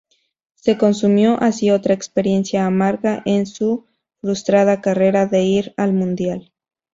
[0.55, 3.85] Se consumió así otra experiencia amarga en su
[4.19, 6.51] frustrada carrera de ir al Mundial.